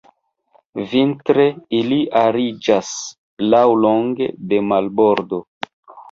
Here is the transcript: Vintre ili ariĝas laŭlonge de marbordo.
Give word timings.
Vintre 0.91 1.43
ili 1.79 1.99
ariĝas 2.21 2.89
laŭlonge 3.55 4.31
de 4.55 4.63
marbordo. 4.71 5.41